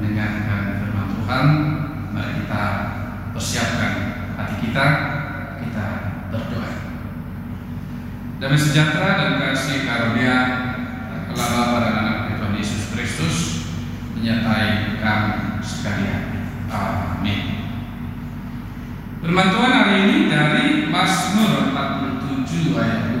mendengarkan 0.00 0.80
firman 0.80 1.08
Tuhan 1.12 1.46
Mari 2.16 2.32
kita 2.40 2.64
persiapkan 3.36 3.92
hati 4.40 4.56
kita 4.64 4.86
Kita 5.60 5.86
berdoa. 6.32 6.70
Damai 8.40 8.56
sejahtera 8.56 9.20
dan 9.20 9.32
kasih 9.36 9.84
karunia 9.84 10.36
Allah 11.28 11.48
Bapa 11.52 11.78
dan 11.84 11.94
anak 12.00 12.16
Tuhan 12.32 12.56
Yesus 12.56 12.96
Kristus 12.96 13.36
Menyertai 14.16 14.96
kami 14.96 15.60
sekalian. 15.60 16.48
Amin. 16.72 17.60
Firman 19.20 19.48
Tuhan 19.52 19.72
hari 19.84 19.94
ini 20.08 20.16
dari 20.32 20.88
Mazmur 20.88 21.76
47 21.76 22.72
ayat 22.72 23.20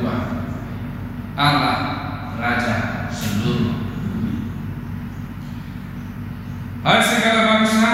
Allah 1.36 1.78
Raja 2.40 2.76
seluruh 3.12 3.84
bumi. 3.84 4.34
Hai 6.80 7.00
segala 7.04 7.40
bangsa 7.52 7.88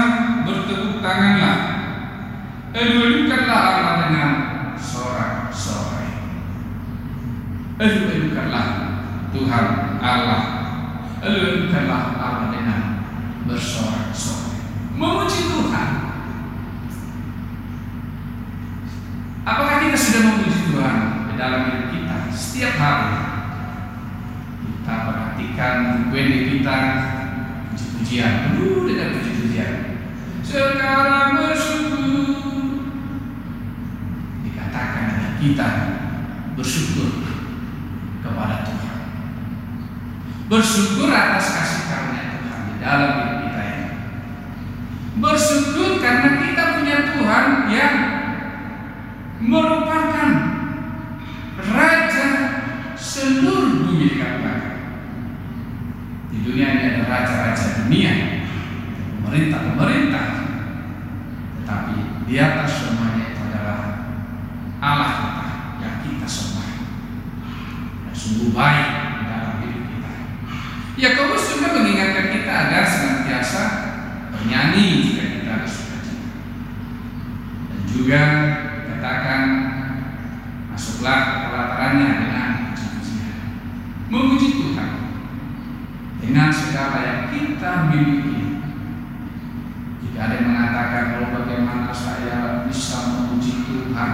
bertepuk 0.46 1.02
tanganlah 1.02 1.58
Elu-elukanlah 2.86 4.06
dengan 4.06 4.30
sorak-sorai 4.78 6.06
Elu-elukanlah 7.82 8.66
Tuhan 9.34 9.66
Allah. 9.98 10.42
Elu-elukanlah 11.18 12.54
dengan 12.54 13.02
bersorak-sorai 13.50 14.62
Memuji 14.94 15.50
Tuhan. 15.50 15.90
Apakah 19.42 19.76
kita 19.82 19.98
sudah 19.98 20.22
memuji 20.30 20.70
Tuhan 20.70 20.96
di 21.26 21.34
dalam 21.34 21.60
hidup 21.66 21.86
kita 21.90 22.16
setiap 22.30 22.74
hari? 22.78 23.14
Kita 24.62 24.94
perhatikan 25.10 25.74
wende 26.14 26.40
kita 26.54 26.78
puji-pujian, 27.74 28.32
penuh 28.46 28.86
dengan 28.86 29.08
puji-pujian. 29.18 29.74
Sekarang 30.46 31.34
bersyukur 31.34 31.85
kita 35.46 35.68
bersyukur 36.58 37.22
kepada 38.24 38.66
Tuhan. 38.66 38.98
Bersyukur 40.50 41.08
atas 41.10 41.46
kasih 41.54 41.82
karunia 41.86 42.24
Tuhan 42.34 42.60
di 42.66 42.74
dalam 42.82 43.10
hidup 43.14 43.38
kita 43.46 43.62
ini. 43.62 43.86
Bersyukur 45.22 45.90
karena 46.02 46.30
kita 46.42 46.62
punya 46.80 46.96
Tuhan 47.14 47.46
yang 47.70 47.94
merupakan 49.46 50.30
raja 51.62 52.28
seluruh 52.98 53.86
bumi 53.86 54.18
dikatakan. 54.18 54.74
Di 56.34 56.36
dunia 56.42 56.66
ini 56.74 56.84
ada 56.90 57.02
raja-raja 57.06 57.86
dunia, 57.86 58.12
pemerintah-pemerintah, 59.22 60.26
tetapi 61.62 61.96
di 62.26 62.34
atas 62.36 62.70
semuanya 62.82 63.24
itu 63.32 63.40
adalah 63.46 63.80
Allah 64.82 65.10
kita 65.16 65.46
yang 65.80 65.96
kita 66.04 66.28
sembah. 66.28 66.68
Yang 68.10 68.16
sungguh 68.36 68.52
baik 68.52 68.88
dalam 69.24 69.64
hidup 69.64 69.84
kita. 69.88 70.12
Yakobus 71.00 71.56
juga 71.56 71.68
mengingatkan 71.72 72.26
kita 72.36 72.52
agar 72.52 72.84
senantiasa 72.84 73.62
bernyanyi 74.28 75.08
jika 75.08 75.24
kita 75.40 75.50
ada 75.56 75.64
sukacita. 75.64 76.20
Dan 77.72 77.80
juga 77.88 78.22
katakan 78.92 79.42
masuklah 80.68 81.20
ke 81.24 81.36
pelatarannya 81.48 82.08
dengan 82.20 82.48
puji-pujian 82.76 83.40
memuji 84.12 84.48
Tuhan 84.60 84.90
dengan 86.20 86.48
segala 86.52 86.98
yang 87.08 87.22
kita 87.32 87.72
miliki 87.88 88.60
jika 90.04 90.18
ada 90.28 90.34
yang 90.36 90.48
mengatakan 90.52 91.04
kalau 91.16 91.28
bagaimana 91.40 91.88
saya 91.88 92.68
bisa 92.68 93.16
memuji 93.16 93.64
Tuhan 93.64 94.12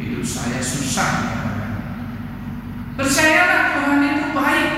hidup 0.00 0.24
saya 0.24 0.64
susah 0.64 1.49
percayalah 3.00 3.62
Tuhan 3.72 4.00
itu 4.04 4.26
baik. 4.36 4.70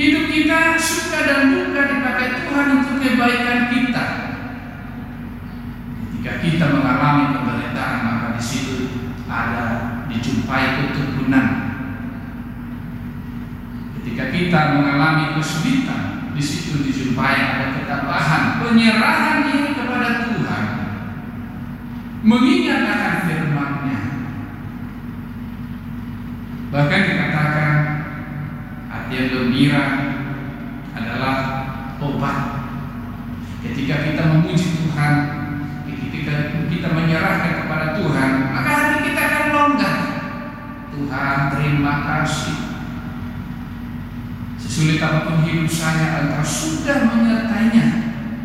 Hidup 0.00 0.24
kita 0.32 0.58
suka 0.80 1.18
dan 1.28 1.52
duka 1.52 1.80
dipakai 1.92 2.28
Tuhan 2.40 2.66
untuk 2.80 2.96
kebaikan 3.04 3.68
kita. 3.68 4.04
Jika 6.16 6.32
kita 6.40 6.64
mengalami 6.72 7.36
penderitaan 7.36 8.00
maka 8.00 8.26
di 8.40 8.40
situ 8.40 8.76
ada 9.28 9.64
dijumpai 10.08 10.88
keturunan. 10.88 11.48
Ketika 14.00 14.24
kita 14.32 14.60
mengalami 14.80 15.36
kesulitan, 15.36 16.32
di 16.32 16.40
situ 16.40 16.80
dijumpai 16.80 17.36
ada 17.36 17.76
ketabahan, 17.76 18.64
penyerahan 18.64 19.44
diri 19.44 19.76
kepada 19.76 20.24
Tuhan, 20.24 20.64
mengingat 22.24 22.80
akan 22.88 23.14
firman-Nya. 23.28 24.00
Bahkan 26.70 27.00
dikatakan 27.02 27.74
hati 28.86 29.12
yang 29.18 29.28
gembira 29.34 29.86
adalah 30.94 31.36
obat. 31.98 32.38
Ketika 33.58 34.06
kita 34.06 34.22
memuji 34.30 34.78
Tuhan, 34.78 35.14
ketika 35.90 36.54
kita 36.70 36.88
menyerahkan 36.94 37.66
kepada 37.66 37.86
Tuhan, 37.98 38.30
maka 38.54 38.70
hati 38.70 38.96
kita 39.02 39.20
akan 39.20 39.46
longgar. 39.50 39.96
Tuhan, 40.94 41.36
terima 41.58 41.94
kasih. 42.06 42.58
Sesulit 44.54 45.02
apa 45.02 45.26
pun 45.26 45.42
hidup 45.42 45.66
saya, 45.66 46.22
Engkau 46.22 46.46
sudah 46.46 47.10
menyertainya, 47.10 47.86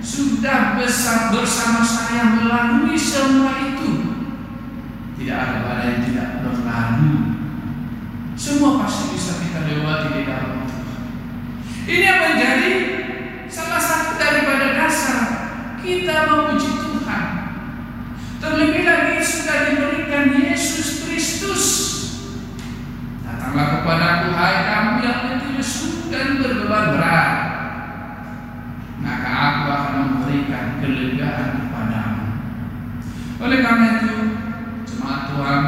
sudah 0.01 0.81
besar 0.81 1.29
bersama 1.29 1.85
saya 1.85 2.41
melalui 2.41 2.97
semua 2.97 3.53
itu. 3.69 4.17
Tidak 5.21 5.37
ada 5.37 5.61
badai 5.61 5.93
yang 5.93 6.01
tidak 6.09 6.29
berlalu. 6.41 7.44
Semua 8.35 8.83
pasti 8.83 9.15
bisa 9.15 9.39
kita 9.39 9.63
lewati 9.63 10.11
di 10.11 10.21
dalam 10.27 10.67
Tuhan. 10.67 10.83
Ini 11.87 12.03
yang 12.03 12.19
menjadi 12.19 12.71
salah 13.47 13.79
satu 13.79 14.19
daripada 14.19 14.75
dasar 14.75 15.23
kita 15.79 16.27
memuji 16.27 16.71
Tuhan. 16.75 17.25
Terlebih 18.43 18.83
lagi 18.83 19.23
sudah 19.23 19.57
diberikan 19.71 20.35
Yesus 20.35 21.07
Kristus. 21.07 21.63
Datanglah 23.23 23.79
kepadaku 23.79 24.35
hai 24.35 24.57
kamu 24.67 24.93
yang 24.99 25.19
letih 25.31 25.51
lesu 25.55 26.11
dan 26.11 26.43
berbeban 26.43 26.85
berat. 26.91 27.31
Maka 28.99 29.29
aku 29.31 29.63
akan 29.71 29.95
memberikan 30.11 30.83
kelegaan 30.83 31.49
kepadamu. 31.63 32.23
Oleh 33.39 33.59
karena 33.63 33.87
itu, 34.03 34.15
jemaat 34.83 35.21
Tuhan 35.31 35.61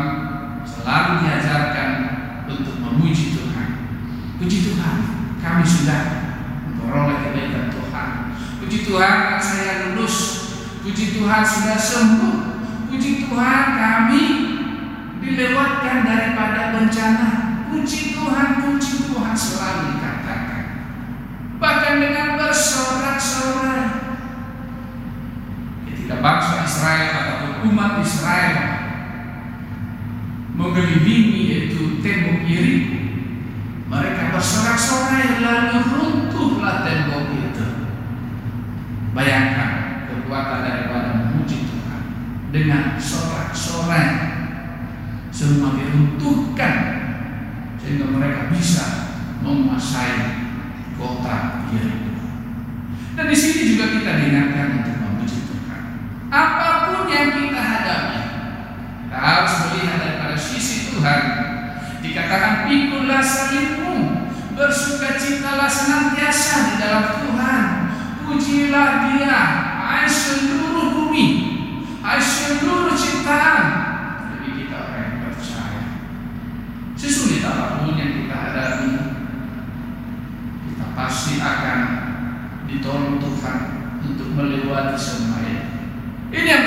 selalu 0.68 1.12
diajarkan 1.24 1.92
untuk 2.48 2.80
memuji 2.80 3.36
Tuhan. 3.36 3.70
Puji 4.38 4.70
Tuhan, 4.70 4.98
kami 5.42 5.66
sudah 5.66 6.02
memperoleh 6.70 7.26
kebaikan 7.26 7.74
Tuhan. 7.74 8.10
Puji 8.62 8.86
Tuhan, 8.86 9.42
saya 9.42 9.74
lulus. 9.90 10.18
Puji 10.86 11.18
Tuhan 11.18 11.42
sudah 11.42 11.74
sembuh. 11.74 12.38
Puji 12.94 13.26
Tuhan 13.26 13.64
kami 13.82 14.24
dilewatkan 15.26 15.98
daripada 16.06 16.78
bencana. 16.78 17.30
Puji 17.74 18.14
Tuhan, 18.14 18.62
puji 18.62 19.10
Tuhan 19.10 19.34
selalu 19.34 19.82
dikatakan. 19.98 20.66
Bahkan 21.58 21.94
dengan 21.98 22.28
bersorak-sorai. 22.38 23.86
Ketika 25.90 26.22
bangsa 26.22 26.62
Israel 26.62 27.10
atau 27.10 27.38
umat 27.74 28.06
Israel 28.06 28.58
mengelilingi 30.54 31.70
itu 31.74 32.02
tembok 32.06 32.46
mereka 32.46 33.08
bersorak-sorai 34.38 35.42
lalu 35.42 35.82
runtuhlah 35.98 36.86
tembok 36.86 37.34
itu. 37.34 37.66
Bayangkan 39.18 40.06
kekuatan 40.06 40.62
daripada 40.62 41.10
memuji 41.26 41.66
Tuhan 41.66 42.02
dengan 42.54 43.02
sorak-sorai 43.02 44.10
semua 45.34 45.74
diruntuhkan 45.74 46.76
sehingga 47.82 48.14
mereka 48.14 48.54
bisa 48.54 48.86
menguasai 49.42 50.46
kota 51.02 51.66
Yeriko. 51.74 52.14
Dan 53.18 53.26
di 53.34 53.38
sini 53.38 53.74
juga 53.74 53.90
kita 53.90 54.22
diingatkan 54.22 54.68
untuk 54.86 54.96
memuji 55.02 55.50
Tuhan. 55.50 55.82
Apa 56.30 56.70
pun 56.86 57.10
yang 57.10 57.34
kita 57.34 57.58
hadapi, 57.58 58.22
kita 59.02 59.18
harus 59.18 59.54
melihat 59.66 59.98
daripada 59.98 60.38
sisi 60.38 60.94
Tuhan. 60.94 61.22
Dikatakan 61.98 62.70
pikulah 62.70 63.20
salibmu, 63.26 63.87
Bersukacitalah 64.58 65.70
senantiasa 65.70 66.74
di 66.74 66.76
dalam 66.82 67.22
Tuhan. 67.22 67.64
Pujilah 68.26 68.90
Dia, 69.14 69.38
hai 69.86 70.10
seluruh 70.10 70.98
bumi, 70.98 71.28
hai 72.02 72.18
seluruh 72.18 72.98
ciptaan. 72.98 73.66
Jadi 74.34 74.48
kita 74.58 74.76
orang 74.82 75.06
yang 75.06 75.18
percaya. 75.30 75.82
Sesulit 76.98 77.46
apa 77.46 77.86
pun 77.86 78.02
yang 78.02 78.18
kita 78.18 78.34
hadapi, 78.34 78.92
kita 80.66 80.86
pasti 80.98 81.38
akan 81.38 81.80
ditolong 82.66 83.22
Tuhan 83.22 83.60
untuk 84.10 84.34
melewati 84.34 84.98
semuanya. 84.98 85.70
Ini 86.34 86.50
yang 86.50 86.64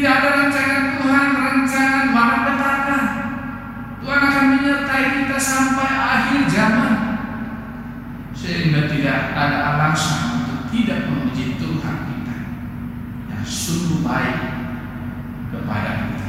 Tidak 0.00 0.16
ada 0.16 0.32
rancangan 0.32 0.96
Tuhan, 0.96 1.26
rancangan 1.36 2.08
malapetaka. 2.08 3.00
Tuhan 4.00 4.20
akan 4.32 4.44
menyertai 4.56 5.04
kita 5.12 5.36
sampai 5.36 5.92
akhir 5.92 6.48
zaman. 6.48 6.94
Sehingga 8.32 8.88
tidak 8.88 9.36
ada 9.36 9.76
alasan 9.76 10.40
untuk 10.40 10.72
tidak 10.72 11.04
memuji 11.04 11.60
Tuhan 11.60 11.96
kita. 12.08 12.36
Yang 13.28 13.44
sungguh 13.44 14.00
baik 14.00 14.38
kepada 15.52 16.08
kita. 16.08 16.28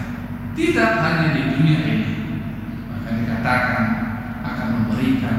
Tidak 0.51 0.91
hanya 1.07 1.27
di 1.31 1.41
dunia 1.56 1.79
ini. 1.95 2.12
Bahkan 2.91 3.24
dikatakan 3.24 3.83
akan 4.51 4.67
memberikan 4.83 5.38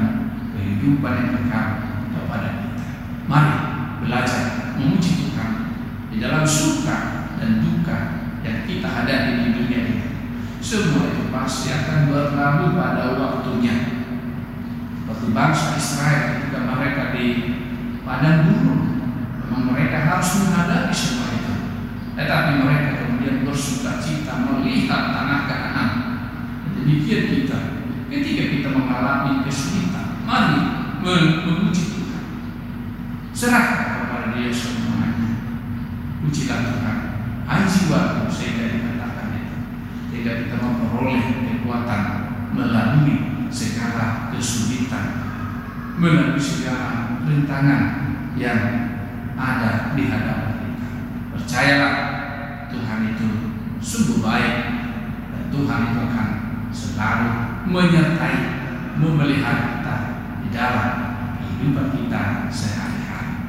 kehidupan 0.57 1.13
yang 1.21 1.29
kekal 1.37 1.67
kepada 2.09 2.49
kita. 2.65 2.85
Mari 3.29 3.55
belajar 4.01 4.73
memuji 4.73 5.29
Tuhan 5.29 5.51
di 6.09 6.17
dalam 6.17 6.41
suka 6.41 7.29
dan 7.37 7.61
duka 7.61 8.23
yang 8.43 8.67
kita 8.67 8.87
hadapi 8.87 9.31
di 9.39 9.49
dunia 9.55 9.79
ini. 9.87 10.03
Semua 10.59 11.15
itu 11.15 11.31
pasti 11.31 11.71
berlalu 12.43 12.75
pada 12.75 13.15
waktunya. 13.15 13.75
Seperti 14.99 15.27
bangsa 15.31 15.79
Israel 15.79 16.21
ketika 16.35 16.59
mereka 16.67 17.15
di 17.15 17.25
padang 18.03 18.51
gurun, 18.51 18.81
memang 19.47 19.71
mereka 19.71 20.11
harus 20.11 20.43
menghadapi 20.43 20.91
semua 20.91 21.31
itu. 21.39 21.55
Tetapi 22.19 22.51
mereka 22.59 22.89
kemudian 23.07 23.47
bersuka 23.47 24.03
cita 24.03 24.43
melihat 24.43 25.15
tanah 25.15 25.41
Kanaan. 25.47 25.91
Demikian 26.75 27.31
kita, 27.31 27.59
ketika 28.11 28.43
kita 28.59 28.69
mengalami 28.75 29.47
kesulitan, 29.47 30.19
mari 30.27 30.83
memuji 30.99 31.95
Tuhan. 31.95 32.23
Serahkan 33.31 34.03
kepada 34.03 34.35
Dia 34.35 34.51
semuanya. 34.51 35.47
Pujilah 36.19 36.59
Tuhan. 36.59 36.97
Hai 37.47 37.63
jiwaku 37.63 38.27
sehingga 38.27 38.67
dikatakan 38.67 39.31
itu. 39.31 39.57
Sehingga 40.11 40.31
kita 40.43 40.55
memperoleh 40.59 41.23
kekuatan 41.63 42.22
melalui 42.53 43.49
segala 43.49 44.29
kesulitan, 44.29 45.07
melalui 45.97 46.39
segala 46.39 47.21
rintangan 47.25 47.83
yang 48.37 48.61
ada 49.37 49.93
di 49.97 50.09
hadapan 50.09 50.53
kita. 50.61 50.89
Percayalah 51.33 51.95
Tuhan 52.69 52.99
itu 53.13 53.29
sungguh 53.81 54.21
baik 54.21 54.55
dan 55.33 55.43
Tuhan 55.49 55.79
itu 55.89 55.99
akan 56.05 56.29
selalu 56.69 57.31
menyertai, 57.69 58.37
memelihara 58.97 59.81
kita 59.81 59.97
di 60.45 60.47
dalam 60.53 61.13
kehidupan 61.63 61.95
kita 61.95 62.51
sehari-hari. 62.51 63.39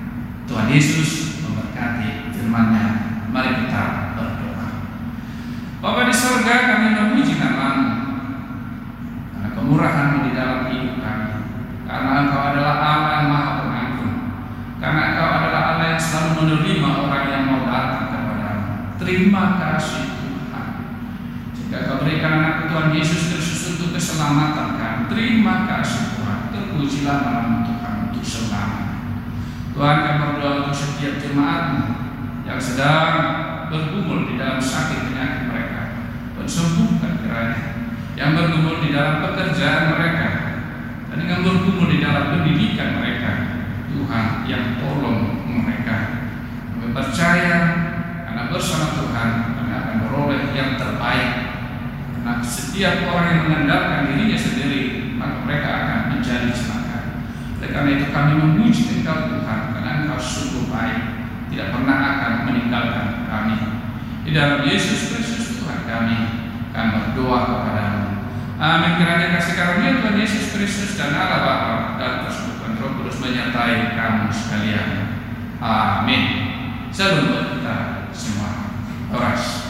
Tuhan 0.46 0.70
Yesus 0.70 1.42
memberkati 1.42 2.30
firman-Nya. 2.30 2.86
Mari 3.34 3.66
kita 3.66 4.14
berdoa. 4.14 4.68
Bapa 5.82 6.06
di 6.06 6.14
surga 6.14 6.54
kami 6.70 6.88
memuji 6.94 7.34
namamu 7.42 7.90
karena 9.34 9.48
kemurahan 9.58 10.22
di 10.22 10.30
dalam 10.30 10.70
hidup 10.70 11.02
kami. 11.02 11.30
Karena 11.82 12.10
Engkau 12.22 12.40
adalah 12.54 12.74
Allah 12.78 13.10
yang 13.18 13.26
maha 13.34 13.50
pengampun. 13.58 14.12
Karena 14.78 15.00
Engkau 15.10 15.28
adalah 15.42 15.62
Allah 15.74 15.86
yang 15.98 16.02
selalu 16.06 16.30
menerima 16.38 16.90
orang 17.02 17.24
yang 17.26 17.42
mau 17.50 17.66
datang 17.66 18.06
kepadamu. 18.14 18.66
Terima 19.02 19.44
kasih 19.58 20.04
Tuhan. 20.14 20.68
Jika 21.58 21.76
Kau 21.90 21.98
berikan 22.06 22.38
anak 22.38 22.70
Tuhan 22.70 22.94
Yesus 22.94 23.34
Kristus 23.34 23.74
untuk 23.74 23.98
keselamatan 23.98 24.78
kami. 24.78 25.02
Terima 25.10 25.66
kasih 25.66 26.14
Terpujilah 26.84 27.16
nama 27.24 27.64
Tuhan 27.64 27.94
untuk 28.12 28.20
selamat. 28.20 28.84
Tuhan 29.72 29.96
kami 30.04 30.20
berdoa 30.20 30.52
untuk 30.60 30.76
setiap 30.76 31.16
jemaatmu 31.16 31.80
yang 32.44 32.60
sedang 32.60 33.08
bergumul 33.72 34.28
di 34.28 34.36
dalam 34.36 34.60
sakit 34.60 35.08
penyakit 35.08 35.48
mereka. 35.48 35.80
Dan 36.36 36.44
sembuhkan 36.44 37.24
kiranya. 37.24 37.88
Yang 38.20 38.30
bergumul 38.36 38.84
di 38.84 38.92
dalam 38.92 39.24
pekerjaan 39.24 39.96
mereka. 39.96 40.28
Dan 41.08 41.24
yang 41.24 41.40
bergumul 41.40 41.88
di 41.88 42.04
dalam 42.04 42.36
pendidikan 42.36 43.00
mereka. 43.00 43.30
Tuhan 43.88 44.44
yang 44.44 44.76
tolong 44.76 45.40
mereka. 45.40 45.96
Kami 46.68 46.92
percaya 46.92 47.56
karena 48.28 48.52
bersama 48.52 48.92
Tuhan 48.92 49.28
kami 49.56 49.72
akan 49.72 49.96
beroleh 50.04 50.52
yang 50.52 50.76
terbaik. 50.76 51.32
Karena 52.12 52.44
setiap 52.44 53.08
orang 53.08 53.24
yang 53.32 53.40
mengandalkan 53.48 54.12
dirinya 54.12 54.36
sendiri 54.36 55.16
maka 55.16 55.48
mereka 55.48 55.70
akan 55.72 56.03
karena 57.74 57.90
itu 57.98 58.06
kami 58.14 58.32
memuji 58.38 59.02
Engkau 59.02 59.34
Tuhan 59.34 59.60
karena 59.74 59.90
Engkau 60.06 60.14
sungguh 60.22 60.70
baik, 60.70 61.26
tidak 61.50 61.74
pernah 61.74 61.98
akan 61.98 62.32
meninggalkan 62.46 63.26
kami. 63.26 63.56
Di 64.22 64.30
dalam 64.30 64.62
Yesus 64.62 65.10
Kristus 65.10 65.58
Tuhan 65.58 65.82
kami 65.82 66.16
akan 66.70 66.86
berdoa 66.94 67.38
kepadamu. 67.50 68.02
Amin. 68.62 68.94
Kiranya 69.02 69.34
kasih 69.34 69.58
karunia 69.58 69.98
Tuhan 69.98 70.22
Yesus 70.22 70.54
Kristus 70.54 70.94
dan 70.94 71.18
Allah 71.18 71.42
Bapa 71.42 71.74
dan 71.98 72.12
persekutuan 72.22 72.78
Roh 72.78 72.90
Kudus 73.02 73.18
menyertai 73.18 73.98
kamu 73.98 74.30
sekalian. 74.30 74.88
Amin. 75.58 76.22
Buat 76.94 77.58
kita 77.58 77.76
semua. 78.14 78.70
Horas. 79.10 79.63